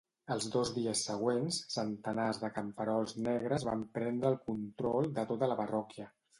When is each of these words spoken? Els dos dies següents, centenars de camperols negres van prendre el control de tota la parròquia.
Els 0.35 0.45
dos 0.53 0.69
dies 0.77 1.03
següents, 1.09 1.59
centenars 1.73 2.41
de 2.45 2.51
camperols 2.57 3.15
negres 3.29 3.69
van 3.71 3.87
prendre 4.01 4.33
el 4.35 4.41
control 4.51 5.15
de 5.21 5.31
tota 5.35 5.55
la 5.55 5.63
parròquia. 5.65 6.13